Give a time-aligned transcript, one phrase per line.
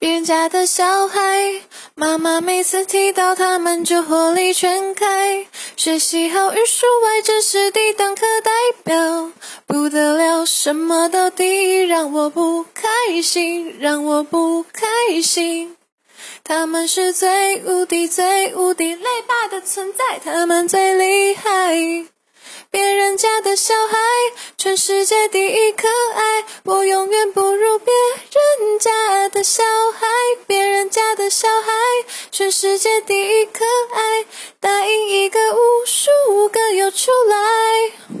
[0.00, 1.60] 别人家的小孩，
[1.96, 5.48] 妈妈每次提到他们就火力全开。
[5.76, 8.52] 学习好语数外，真是地当课代
[8.84, 9.32] 表，
[9.66, 15.76] 不得了，什么都第一，让我不开心，让我不开心。
[16.44, 21.74] 他们是最无敌、最无敌雷霸的存在，他们最厉害。
[22.70, 23.98] 别人家的小孩，
[24.56, 27.67] 全世界第一可爱，我永远不如
[29.42, 29.62] 小
[29.92, 30.06] 孩。
[30.46, 31.72] 别人家的小孩，
[32.30, 34.24] 全世界第一可爱，
[34.60, 37.36] 答应一个，无数个又出来。